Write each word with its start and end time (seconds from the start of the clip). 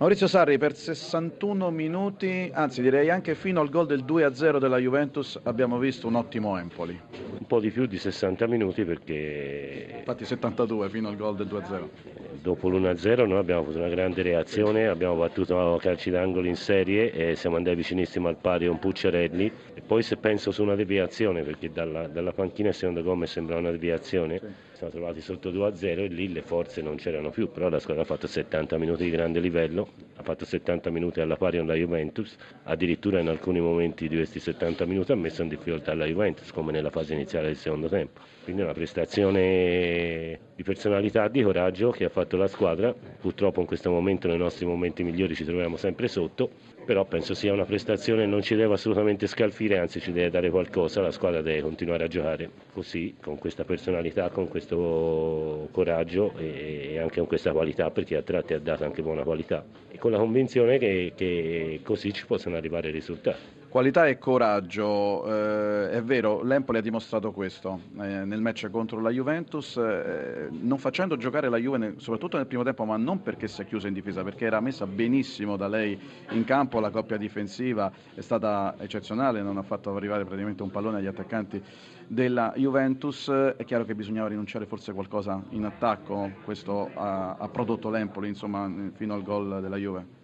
Maurizio 0.00 0.28
Sarri 0.28 0.56
per 0.56 0.74
61 0.74 1.70
minuti, 1.70 2.50
anzi 2.54 2.80
direi 2.80 3.10
anche 3.10 3.34
fino 3.34 3.60
al 3.60 3.68
gol 3.68 3.84
del 3.84 4.02
2-0 4.02 4.56
della 4.56 4.78
Juventus 4.78 5.38
abbiamo 5.42 5.76
visto 5.76 6.06
un 6.06 6.14
ottimo 6.14 6.56
Empoli. 6.56 6.98
Un 7.38 7.46
po' 7.46 7.60
di 7.60 7.70
più 7.70 7.84
di 7.84 7.98
60 7.98 8.46
minuti 8.46 8.86
perché... 8.86 9.96
Infatti 9.98 10.24
72 10.24 10.88
fino 10.88 11.08
al 11.08 11.16
gol 11.16 11.36
del 11.36 11.48
2-0. 11.48 11.88
Dopo 12.32 12.68
l'1-0 12.68 13.26
noi 13.26 13.38
abbiamo 13.38 13.60
avuto 13.60 13.78
una 13.78 13.88
grande 13.88 14.22
reazione, 14.22 14.86
abbiamo 14.86 15.16
battuto 15.16 15.78
calci 15.80 16.10
d'angolo 16.10 16.46
in 16.46 16.56
serie 16.56 17.12
e 17.12 17.34
siamo 17.34 17.56
andati 17.56 17.76
vicinissimo 17.76 18.28
al 18.28 18.36
pari 18.36 18.66
con 18.66 18.78
Pucciarelli 18.78 19.52
e 19.74 19.80
poi 19.80 20.02
se 20.02 20.16
penso 20.16 20.52
su 20.52 20.62
una 20.62 20.76
deviazione, 20.76 21.42
perché 21.42 21.70
dalla, 21.70 22.06
dalla 22.06 22.32
panchina 22.32 22.72
secondo 22.72 23.02
Gomez 23.02 23.32
sembra 23.32 23.56
una 23.56 23.70
deviazione, 23.70 24.38
sì. 24.38 24.46
siamo 24.72 24.92
trovati 24.92 25.20
sotto 25.20 25.50
2-0 25.50 25.84
e 25.84 26.06
lì 26.06 26.32
le 26.32 26.42
forze 26.42 26.80
non 26.82 26.96
c'erano 26.96 27.30
più, 27.30 27.50
però 27.50 27.68
la 27.68 27.80
squadra 27.80 28.04
ha 28.04 28.06
fatto 28.06 28.26
70 28.26 28.78
minuti 28.78 29.04
di 29.04 29.10
grande 29.10 29.40
livello, 29.40 29.88
ha 30.16 30.22
fatto 30.22 30.44
70 30.44 30.88
minuti 30.90 31.20
alla 31.20 31.36
pari 31.36 31.58
con 31.58 31.66
la 31.66 31.74
Juventus, 31.74 32.36
addirittura 32.62 33.18
in 33.18 33.28
alcuni 33.28 33.60
momenti 33.60 34.08
di 34.08 34.16
questi 34.16 34.38
70 34.38 34.86
minuti 34.86 35.12
ha 35.12 35.16
messo 35.16 35.42
in 35.42 35.48
difficoltà 35.48 35.94
la 35.94 36.06
Juventus 36.06 36.52
come 36.52 36.70
nella 36.72 36.90
fase 36.90 37.12
iniziale 37.12 37.48
del 37.48 37.56
secondo 37.56 37.88
tempo. 37.88 38.20
Quindi 38.44 38.62
una 38.62 38.72
prestazione 38.72 40.38
di 40.60 40.62
personalità, 40.62 41.26
di 41.28 41.42
coraggio 41.42 41.90
che 41.90 42.04
ha 42.04 42.10
fatto 42.10 42.36
la 42.36 42.46
squadra. 42.46 42.92
Purtroppo 42.92 43.60
in 43.60 43.66
questo 43.66 43.90
momento, 43.90 44.28
nei 44.28 44.36
nostri 44.36 44.66
momenti 44.66 45.02
migliori, 45.02 45.34
ci 45.34 45.44
troviamo 45.44 45.78
sempre 45.78 46.06
sotto, 46.06 46.50
però 46.84 47.06
penso 47.06 47.32
sia 47.32 47.50
una 47.54 47.64
prestazione 47.64 48.24
che 48.24 48.28
non 48.28 48.42
ci 48.42 48.54
deve 48.54 48.74
assolutamente 48.74 49.26
scalfire, 49.26 49.78
anzi 49.78 50.00
ci 50.00 50.12
deve 50.12 50.28
dare 50.28 50.50
qualcosa. 50.50 51.00
La 51.00 51.12
squadra 51.12 51.40
deve 51.40 51.62
continuare 51.62 52.04
a 52.04 52.08
giocare 52.08 52.50
così, 52.74 53.14
con 53.22 53.38
questa 53.38 53.64
personalità, 53.64 54.28
con 54.28 54.48
questo 54.48 55.68
coraggio 55.70 56.34
e 56.36 56.98
anche 57.00 57.20
con 57.20 57.26
questa 57.26 57.52
qualità, 57.52 57.90
perché 57.90 58.16
a 58.16 58.22
tratti 58.22 58.52
ha 58.52 58.60
dato 58.60 58.84
anche 58.84 59.00
buona 59.00 59.22
qualità. 59.22 59.64
E 59.90 59.96
con 59.96 60.10
la 60.10 60.18
convinzione 60.18 60.76
che, 60.76 61.12
che 61.16 61.80
così 61.82 62.12
ci 62.12 62.26
possano 62.26 62.56
arrivare 62.56 62.90
i 62.90 62.92
risultati. 62.92 63.59
Qualità 63.70 64.08
e 64.08 64.18
coraggio, 64.18 65.24
eh, 65.26 65.90
è 65.90 66.02
vero, 66.02 66.42
l'Empoli 66.42 66.78
ha 66.78 66.80
dimostrato 66.80 67.30
questo 67.30 67.82
eh, 68.00 68.24
nel 68.24 68.40
match 68.40 68.68
contro 68.68 69.00
la 69.00 69.10
Juventus, 69.10 69.76
eh, 69.76 70.48
non 70.50 70.76
facendo 70.76 71.16
giocare 71.16 71.48
la 71.48 71.56
Juve 71.56 71.94
soprattutto 71.98 72.36
nel 72.36 72.48
primo 72.48 72.64
tempo, 72.64 72.84
ma 72.84 72.96
non 72.96 73.22
perché 73.22 73.46
si 73.46 73.62
è 73.62 73.66
chiusa 73.66 73.86
in 73.86 73.94
difesa, 73.94 74.24
perché 74.24 74.44
era 74.44 74.58
messa 74.58 74.88
benissimo 74.88 75.56
da 75.56 75.68
lei 75.68 75.96
in 76.30 76.42
campo, 76.42 76.80
la 76.80 76.90
coppia 76.90 77.16
difensiva 77.16 77.92
è 78.12 78.20
stata 78.20 78.74
eccezionale, 78.76 79.40
non 79.40 79.56
ha 79.56 79.62
fatto 79.62 79.94
arrivare 79.94 80.24
praticamente 80.24 80.64
un 80.64 80.70
pallone 80.72 80.96
agli 80.96 81.06
attaccanti 81.06 81.62
della 82.08 82.52
Juventus, 82.56 83.30
è 83.30 83.64
chiaro 83.64 83.84
che 83.84 83.94
bisognava 83.94 84.26
rinunciare 84.26 84.66
forse 84.66 84.90
a 84.90 84.94
qualcosa 84.94 85.40
in 85.50 85.64
attacco, 85.64 86.28
questo 86.42 86.90
ha, 86.92 87.36
ha 87.38 87.48
prodotto 87.48 87.88
l'Empoli 87.88 88.26
insomma, 88.26 88.68
fino 88.94 89.14
al 89.14 89.22
gol 89.22 89.60
della 89.60 89.76
Juve. 89.76 90.18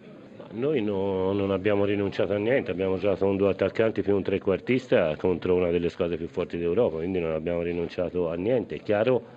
Noi 0.51 0.81
no, 0.81 1.33
non 1.33 1.51
abbiamo 1.51 1.83
rinunciato 1.83 2.33
a 2.33 2.37
niente, 2.37 2.71
abbiamo 2.71 2.97
giocato 2.97 3.25
con 3.25 3.37
due 3.37 3.49
attaccanti 3.49 4.01
più 4.01 4.15
un 4.15 4.23
trequartista 4.23 5.15
contro 5.15 5.55
una 5.55 5.71
delle 5.71 5.89
squadre 5.89 6.17
più 6.17 6.27
forti 6.27 6.57
d'Europa, 6.57 6.97
quindi 6.97 7.19
non 7.19 7.31
abbiamo 7.31 7.61
rinunciato 7.61 8.29
a 8.29 8.35
niente. 8.35 8.75
È 8.75 8.79
chiaro 8.81 9.36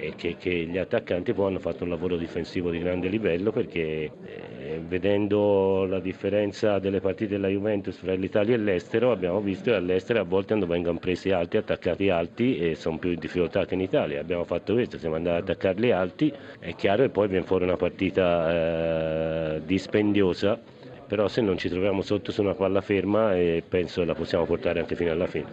eh, 0.00 0.14
che, 0.16 0.36
che, 0.38 0.50
gli 0.50 0.78
attaccanti 0.78 1.32
poi 1.32 1.48
hanno 1.48 1.58
fatto 1.58 1.84
un 1.84 1.90
lavoro 1.90 2.16
difensivo 2.16 2.70
di 2.70 2.78
grande 2.78 3.08
livello 3.08 3.50
perché 3.50 4.10
eh, 4.24 4.80
vedendo 4.86 5.84
la 5.84 6.00
differenza 6.00 6.78
delle 6.78 7.00
partite 7.00 7.32
della 7.32 7.48
Juventus 7.48 7.96
fra 7.96 8.14
l'Italia 8.14 8.54
e 8.54 8.58
l'estero 8.58 9.10
abbiamo 9.10 9.40
visto 9.40 9.70
che 9.70 9.76
all'estero 9.76 10.20
a 10.20 10.24
volte 10.24 10.46
quando 10.48 10.66
vengono 10.66 10.98
presi 10.98 11.30
alti, 11.30 11.56
attaccati 11.56 12.08
alti 12.08 12.58
e 12.58 12.74
sono 12.74 12.98
più 12.98 13.10
in 13.10 13.18
difficoltà 13.18 13.66
che 13.66 13.74
in 13.74 13.80
Italia. 13.80 14.20
Abbiamo 14.20 14.44
fatto 14.44 14.74
questo, 14.74 14.98
siamo 14.98 15.16
andati 15.16 15.36
ad 15.36 15.42
attaccarli 15.48 15.90
alti, 15.90 16.32
è 16.58 16.74
chiaro 16.74 17.02
che 17.02 17.10
poi 17.10 17.28
viene 17.28 17.44
fuori 17.44 17.64
una 17.64 17.76
partita 17.76 19.56
eh, 19.56 19.60
dispendiosa 19.64 20.76
però 21.08 21.26
se 21.26 21.40
non 21.40 21.56
ci 21.56 21.70
troviamo 21.70 22.02
sotto 22.02 22.30
su 22.30 22.42
una 22.42 22.54
palla 22.54 22.82
ferma 22.82 23.34
e 23.34 23.62
penso 23.66 24.04
la 24.04 24.14
possiamo 24.14 24.44
portare 24.44 24.80
anche 24.80 24.94
fino 24.94 25.10
alla 25.10 25.26
fine. 25.26 25.46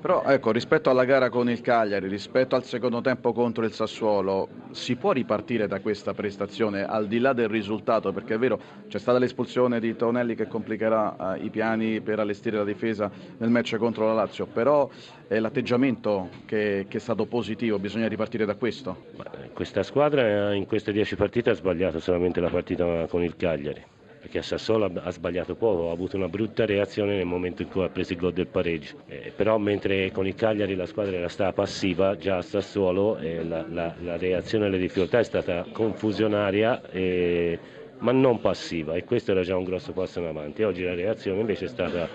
Però 0.00 0.24
ecco, 0.24 0.50
rispetto 0.50 0.88
alla 0.88 1.04
gara 1.04 1.28
con 1.28 1.50
il 1.50 1.60
Cagliari, 1.60 2.08
rispetto 2.08 2.56
al 2.56 2.64
secondo 2.64 3.02
tempo 3.02 3.32
contro 3.32 3.64
il 3.64 3.72
Sassuolo, 3.72 4.48
si 4.70 4.96
può 4.96 5.12
ripartire 5.12 5.68
da 5.68 5.80
questa 5.80 6.14
prestazione 6.14 6.84
al 6.84 7.06
di 7.06 7.18
là 7.18 7.34
del 7.34 7.48
risultato? 7.48 8.10
Perché 8.10 8.34
è 8.34 8.38
vero, 8.38 8.58
c'è 8.88 8.98
stata 8.98 9.18
l'espulsione 9.18 9.78
di 9.80 9.94
Tonelli 9.94 10.34
che 10.34 10.48
complicherà 10.48 11.36
eh, 11.36 11.44
i 11.44 11.50
piani 11.50 12.00
per 12.00 12.18
allestire 12.18 12.56
la 12.56 12.64
difesa 12.64 13.10
nel 13.36 13.50
match 13.50 13.76
contro 13.76 14.06
la 14.06 14.14
Lazio, 14.14 14.46
però 14.46 14.88
è 15.28 15.38
l'atteggiamento 15.38 16.30
che, 16.46 16.86
che, 16.88 16.96
è 16.96 17.00
stato 17.00 17.26
positivo, 17.26 17.78
bisogna 17.78 18.08
ripartire 18.08 18.46
da 18.46 18.54
questo. 18.54 19.04
Questa 19.52 19.82
squadra 19.82 20.54
in 20.54 20.66
queste 20.66 20.90
dieci 20.90 21.16
partite 21.16 21.50
ha 21.50 21.54
sbagliato 21.54 22.00
solamente 22.00 22.40
la 22.40 22.48
partita 22.48 23.06
con 23.08 23.22
il 23.22 23.36
Cagliari 23.36 23.84
perché 24.32 24.38
a 24.38 24.42
Sassuolo 24.42 24.90
ha 24.94 25.10
sbagliato 25.10 25.54
poco, 25.54 25.90
ha 25.90 25.92
avuto 25.92 26.16
una 26.16 26.28
brutta 26.28 26.64
reazione 26.64 27.16
nel 27.16 27.26
momento 27.26 27.60
in 27.60 27.68
cui 27.68 27.84
ha 27.84 27.90
preso 27.90 28.14
il 28.14 28.18
gol 28.18 28.32
del 28.32 28.46
pareggio. 28.46 28.96
Eh, 29.06 29.30
però 29.36 29.58
mentre 29.58 30.10
con 30.10 30.26
il 30.26 30.34
Cagliari 30.34 30.74
la 30.74 30.86
squadra 30.86 31.16
era 31.16 31.28
stata 31.28 31.52
passiva, 31.52 32.16
già 32.16 32.38
a 32.38 32.42
Sassuolo 32.42 33.18
eh, 33.18 33.44
la, 33.44 33.66
la, 33.68 33.94
la, 34.00 34.16
reazione 34.16 34.66
alle 34.66 34.78
difficoltà 34.78 35.18
è 35.18 35.24
stata 35.24 35.66
confusionaria. 35.70 36.80
Eh, 36.90 37.58
ma 37.98 38.10
non 38.10 38.40
passiva 38.40 38.96
e 38.96 39.04
questo 39.04 39.30
era 39.30 39.42
già 39.42 39.56
un 39.56 39.62
grosso 39.62 39.92
passo 39.92 40.18
in 40.18 40.26
avanti. 40.26 40.64
Oggi 40.64 40.82
la 40.82 40.94
reazione 40.94 41.38
invece 41.38 41.66
è 41.66 41.68
stata 41.68 42.08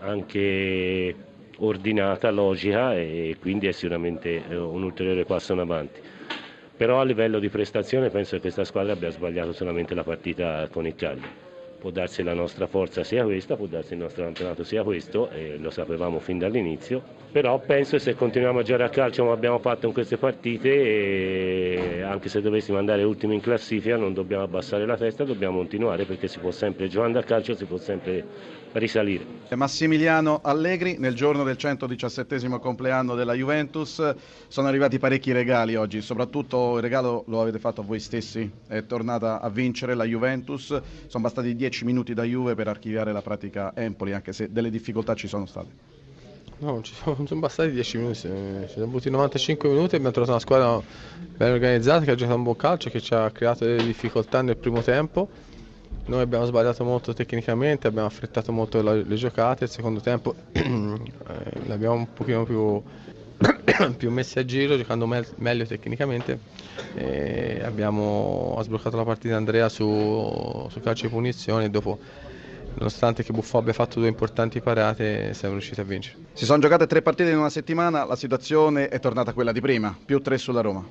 anche 0.00 1.14
ordinata, 1.58 2.30
logica 2.30 2.94
e 2.94 3.36
quindi 3.38 3.66
è 3.66 3.72
sicuramente 3.72 4.42
eh, 4.48 4.56
un 4.56 4.82
ulteriore 4.82 5.24
passo 5.26 5.52
in 5.52 5.58
avanti 5.58 6.00
però 6.76 7.00
a 7.00 7.04
livello 7.04 7.38
di 7.38 7.48
prestazione 7.48 8.10
penso 8.10 8.36
che 8.36 8.42
questa 8.42 8.64
squadra 8.64 8.92
abbia 8.92 9.10
sbagliato 9.10 9.52
solamente 9.52 9.94
la 9.94 10.04
partita 10.04 10.68
con 10.70 10.86
il 10.86 10.94
Cagliari. 10.94 11.53
Può 11.78 11.90
darsi 11.90 12.22
la 12.22 12.32
nostra 12.32 12.66
forza 12.66 13.04
sia 13.04 13.24
questa, 13.24 13.56
può 13.56 13.66
darsi 13.66 13.92
il 13.92 13.98
nostro 13.98 14.24
campionato 14.24 14.64
sia 14.64 14.82
questo, 14.82 15.28
lo 15.58 15.70
sapevamo 15.70 16.18
fin 16.18 16.38
dall'inizio, 16.38 17.02
però 17.30 17.58
penso 17.58 17.96
che 17.96 18.02
se 18.02 18.14
continuiamo 18.14 18.60
a 18.60 18.62
giocare 18.62 18.84
a 18.84 18.88
calcio 18.88 19.22
come 19.22 19.34
abbiamo 19.34 19.58
fatto 19.58 19.86
in 19.86 19.92
queste 19.92 20.16
partite, 20.16 22.02
anche 22.02 22.30
se 22.30 22.40
dovessimo 22.40 22.78
andare 22.78 23.02
ultimi 23.02 23.34
in 23.34 23.40
classifica 23.42 23.96
non 23.96 24.14
dobbiamo 24.14 24.44
abbassare 24.44 24.86
la 24.86 24.96
testa, 24.96 25.24
dobbiamo 25.24 25.58
continuare 25.58 26.06
perché 26.06 26.26
si 26.26 26.38
può 26.38 26.50
sempre, 26.50 26.88
giocando 26.88 27.18
a 27.18 27.22
calcio 27.22 27.54
si 27.54 27.66
può 27.66 27.76
sempre 27.76 28.62
risalire. 28.72 29.24
Massimiliano 29.54 30.40
Allegri, 30.42 30.96
nel 30.98 31.14
giorno 31.14 31.44
del 31.44 31.56
117 31.56 32.48
compleanno 32.58 33.14
della 33.14 33.34
Juventus, 33.34 34.14
sono 34.48 34.68
arrivati 34.68 34.98
parecchi 34.98 35.32
regali 35.32 35.76
oggi, 35.76 36.00
soprattutto 36.00 36.76
il 36.76 36.82
regalo 36.82 37.24
lo 37.28 37.42
avete 37.42 37.58
fatto 37.58 37.82
voi 37.82 38.00
stessi, 38.00 38.50
è 38.66 38.86
tornata 38.86 39.40
a 39.40 39.50
vincere 39.50 39.94
la 39.94 40.04
Juventus, 40.04 40.68
sono 41.06 41.22
bastati 41.22 41.54
10 41.54 41.72
minuti 41.82 42.14
da 42.14 42.22
Juve 42.22 42.54
per 42.54 42.68
archiviare 42.68 43.12
la 43.12 43.22
pratica 43.22 43.72
Empoli, 43.74 44.12
anche 44.12 44.32
se 44.32 44.52
delle 44.52 44.70
difficoltà 44.70 45.14
ci 45.14 45.26
sono 45.26 45.46
state. 45.46 45.92
No, 46.58 46.80
ci 46.82 46.94
sono, 46.94 47.26
sono 47.26 47.40
bastati 47.40 47.72
10 47.72 47.96
minuti, 47.96 48.18
ci 48.18 48.28
siamo 48.28 48.86
avuti 48.86 49.10
95 49.10 49.68
minuti 49.68 49.94
e 49.94 49.96
abbiamo 49.96 50.12
trovato 50.12 50.30
una 50.32 50.40
squadra 50.40 50.80
ben 51.36 51.52
organizzata 51.52 52.04
che 52.04 52.12
ha 52.12 52.14
giocato 52.14 52.36
un 52.36 52.44
buon 52.44 52.56
calcio, 52.56 52.90
che 52.90 53.00
ci 53.00 53.12
ha 53.12 53.28
creato 53.30 53.64
delle 53.64 53.84
difficoltà 53.84 54.40
nel 54.42 54.56
primo 54.56 54.80
tempo 54.80 55.28
noi 56.06 56.20
abbiamo 56.20 56.44
sbagliato 56.44 56.84
molto 56.84 57.14
tecnicamente, 57.14 57.86
abbiamo 57.86 58.06
affrettato 58.06 58.52
molto 58.52 58.82
le 58.82 59.14
giocate, 59.14 59.64
il 59.64 59.70
secondo 59.70 60.00
tempo 60.00 60.34
eh, 60.52 60.62
l'abbiamo 61.66 61.94
un 61.94 62.12
pochino 62.12 62.44
più, 62.44 62.82
più 63.96 64.10
messi 64.10 64.38
a 64.38 64.44
giro, 64.44 64.76
giocando 64.76 65.06
me- 65.06 65.26
meglio 65.36 65.66
tecnicamente. 65.66 66.38
E 66.94 67.60
abbiamo 67.64 68.58
sbloccato 68.62 68.96
la 68.96 69.04
partita 69.04 69.36
Andrea 69.36 69.68
su, 69.68 70.66
su 70.70 70.80
calcio 70.80 71.06
di 71.06 71.12
punizione 71.12 71.64
e 71.64 71.70
dopo 71.70 71.98
nonostante 72.74 73.22
che 73.22 73.32
Buffo 73.32 73.58
abbia 73.58 73.72
fatto 73.72 74.00
due 74.00 74.08
importanti 74.08 74.60
parate 74.60 75.32
siamo 75.34 75.54
riusciti 75.54 75.80
a 75.80 75.84
vincere. 75.84 76.16
Si 76.32 76.44
sono 76.44 76.58
giocate 76.60 76.86
tre 76.86 77.02
partite 77.02 77.30
in 77.30 77.38
una 77.38 77.50
settimana, 77.50 78.04
la 78.04 78.16
situazione 78.16 78.88
è 78.88 78.98
tornata 78.98 79.32
quella 79.32 79.52
di 79.52 79.60
prima, 79.60 79.96
più 80.04 80.20
tre 80.20 80.38
sulla 80.38 80.60
Roma. 80.60 80.84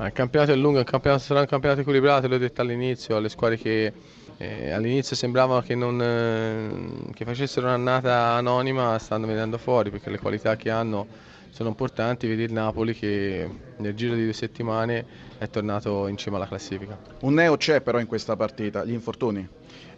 Il 0.00 0.12
campionato 0.12 0.52
è 0.52 0.56
lungo, 0.56 0.78
il 0.80 0.84
campionato 0.84 1.22
sarà 1.22 1.40
un 1.40 1.46
campionato 1.46 1.80
equilibrato, 1.82 2.26
l'ho 2.26 2.38
detto 2.38 2.60
all'inizio, 2.60 3.16
alle 3.16 3.28
squadre 3.28 3.56
che 3.58 3.92
eh, 4.38 4.70
all'inizio 4.72 5.14
sembrava 5.14 5.62
che, 5.62 5.76
non, 5.76 6.02
eh, 6.02 7.12
che 7.14 7.24
facessero 7.24 7.66
un'annata 7.66 8.32
anonima, 8.32 8.98
stanno 8.98 9.26
venendo 9.26 9.58
fuori 9.58 9.90
perché 9.90 10.10
le 10.10 10.18
qualità 10.18 10.56
che 10.56 10.70
hanno 10.70 11.06
sono 11.52 11.68
importanti. 11.68 12.26
Vedi 12.26 12.42
il 12.42 12.52
Napoli 12.52 12.94
che 12.94 13.48
nel 13.76 13.94
giro 13.94 14.14
di 14.14 14.24
due 14.24 14.32
settimane 14.32 15.04
è 15.38 15.48
tornato 15.48 16.08
in 16.08 16.16
cima 16.16 16.36
alla 16.36 16.46
classifica. 16.46 16.98
Un 17.20 17.34
neo 17.34 17.56
c'è 17.56 17.82
però 17.82 18.00
in 18.00 18.06
questa 18.06 18.36
partita, 18.36 18.84
gli 18.84 18.92
infortuni. 18.92 19.46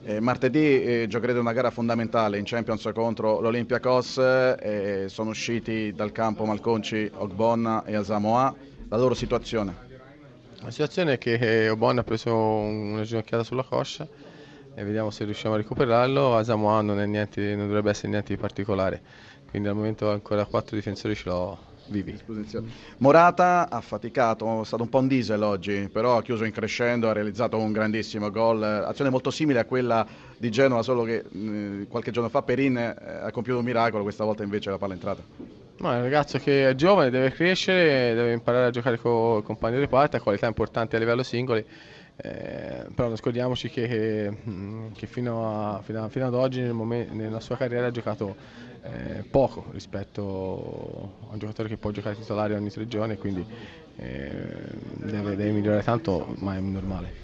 Eh, 0.06 0.20
martedì 0.20 0.82
eh, 0.82 1.06
giocherete 1.08 1.38
una 1.38 1.52
gara 1.52 1.70
fondamentale 1.70 2.38
in 2.38 2.44
Champions 2.44 2.90
contro 2.92 3.40
l'Olympiacos, 3.40 4.18
eh, 4.18 5.04
sono 5.08 5.30
usciti 5.30 5.92
dal 5.94 6.12
campo 6.12 6.44
Malconci, 6.44 7.10
Ogbonna 7.14 7.84
e 7.84 7.94
Asamoah, 7.94 8.54
la 8.88 8.96
loro 8.98 9.14
situazione. 9.14 9.92
La 10.60 10.70
situazione 10.70 11.14
è 11.14 11.18
che 11.18 11.68
Ogbonna 11.68 12.00
ha 12.00 12.04
preso 12.04 12.34
una 12.34 13.02
ginocchiata 13.02 13.44
sulla 13.44 13.62
coscia 13.62 14.06
e 14.74 14.84
vediamo 14.84 15.10
se 15.10 15.24
riusciamo 15.24 15.54
a 15.54 15.58
recuperarlo. 15.58 16.36
Asamoah 16.36 16.82
non, 16.82 16.98
niente, 17.08 17.54
non 17.54 17.66
dovrebbe 17.66 17.90
essere 17.90 18.08
niente 18.08 18.34
di 18.34 18.40
particolare, 18.40 19.00
quindi 19.48 19.68
al 19.68 19.74
momento 19.74 20.10
ancora 20.10 20.44
quattro 20.44 20.76
difensori 20.76 21.14
ce 21.14 21.28
l'ho, 21.28 21.58
vivi. 21.86 22.18
Morata 22.98 23.68
ha 23.70 23.80
faticato, 23.80 24.62
è 24.62 24.64
stato 24.64 24.82
un 24.82 24.88
po' 24.88 24.98
un 24.98 25.08
diesel 25.08 25.42
oggi, 25.42 25.88
però 25.92 26.18
ha 26.18 26.22
chiuso 26.22 26.44
in 26.44 26.52
crescendo, 26.52 27.08
ha 27.08 27.12
realizzato 27.12 27.56
un 27.58 27.72
grandissimo 27.72 28.30
gol, 28.30 28.62
azione 28.62 29.10
molto 29.10 29.30
simile 29.30 29.60
a 29.60 29.64
quella 29.64 30.06
di 30.36 30.50
Genova, 30.50 30.82
solo 30.82 31.04
che 31.04 31.22
mh, 31.28 31.84
qualche 31.88 32.10
giorno 32.10 32.28
fa 32.28 32.42
Perin 32.42 32.76
eh, 32.76 32.94
ha 33.22 33.30
compiuto 33.30 33.58
un 33.58 33.64
miracolo, 33.64 34.02
questa 34.02 34.24
volta 34.24 34.42
invece 34.42 34.70
la 34.70 34.78
palla 34.78 34.92
è 34.92 34.96
entrata. 34.96 35.22
Ma 35.76 35.94
è 35.94 35.96
un 35.96 36.02
ragazzo 36.02 36.38
che 36.38 36.68
è 36.68 36.74
giovane, 36.74 37.10
deve 37.10 37.32
crescere, 37.32 38.14
deve 38.14 38.32
imparare 38.32 38.66
a 38.66 38.70
giocare 38.70 38.96
con 38.96 39.42
compagni 39.42 39.74
di 39.74 39.80
reparto, 39.80 40.16
ha 40.16 40.20
qualità 40.20 40.46
importanti 40.46 40.96
a 40.96 40.98
livello 41.00 41.22
singoli. 41.22 41.64
Eh, 42.16 42.86
però 42.94 43.08
non 43.08 43.16
scordiamoci 43.16 43.68
che, 43.68 44.32
che 44.94 45.06
fino, 45.06 45.74
a, 45.74 45.82
fino, 45.82 46.04
a, 46.04 46.08
fino, 46.08 46.26
ad 46.26 46.34
oggi 46.34 46.60
nel 46.60 46.72
momento, 46.72 47.12
nella 47.12 47.40
sua 47.40 47.56
carriera 47.56 47.88
ha 47.88 47.90
giocato 47.90 48.36
eh, 48.82 49.24
poco 49.28 49.64
rispetto 49.72 51.16
a 51.28 51.32
un 51.32 51.38
giocatore 51.38 51.68
che 51.68 51.76
può 51.76 51.90
giocare 51.90 52.14
titolare 52.14 52.54
ogni 52.54 52.70
tre 52.70 52.86
giorni, 52.86 53.16
quindi 53.16 53.44
eh, 53.96 54.30
deve, 54.96 55.34
deve 55.34 55.50
migliorare 55.50 55.82
tanto, 55.82 56.34
ma 56.38 56.54
è 56.54 56.60
normale. 56.60 57.12